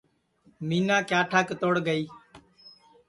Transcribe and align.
مِینا 0.67 0.97
کِیاٹھا 1.09 1.39
کِتوڑ 1.49 1.73
گئی 1.87 2.03